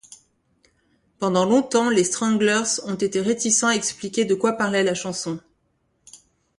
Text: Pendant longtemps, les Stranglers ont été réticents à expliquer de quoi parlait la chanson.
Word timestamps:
Pendant 1.19 1.45
longtemps, 1.45 1.91
les 1.91 2.03
Stranglers 2.03 2.81
ont 2.85 2.95
été 2.95 3.21
réticents 3.21 3.67
à 3.67 3.75
expliquer 3.75 4.25
de 4.25 4.33
quoi 4.33 4.53
parlait 4.53 4.81
la 4.81 4.95
chanson. 4.95 5.39